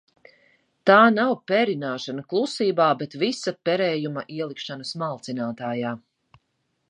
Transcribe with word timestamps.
Tā 0.89 0.95
nav 1.17 1.33
perināšana 1.51 2.23
klusībā, 2.31 2.87
bet 3.01 3.17
visa 3.25 3.53
perējuma 3.69 4.23
ielikšana 4.39 4.87
smalcinātājā! 4.93 5.93